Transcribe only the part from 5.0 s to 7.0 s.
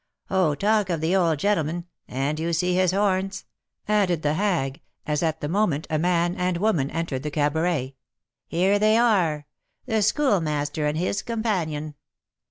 as at the moment a man and woman